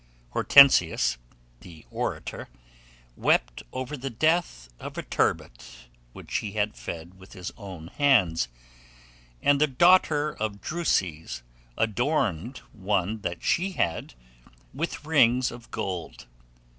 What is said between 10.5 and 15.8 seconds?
Druses adorned one that she had, with rings of